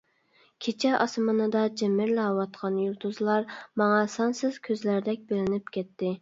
[0.67, 3.45] كېچە ئاسمىنىدا جىمىرلاۋاتقان يۇلتۇزلار
[3.83, 6.13] ماڭا سانسىز كۆزلەردەك بىلىنىپ كەتتى.